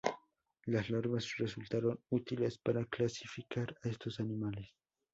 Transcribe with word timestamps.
Las 0.65 0.89
larvas 0.89 1.37
resultaron 1.37 1.99
útiles 2.09 2.57
para 2.57 2.85
clasificar 2.85 3.77
a 3.83 3.89
estos 3.89 4.19
animales. 4.19 4.71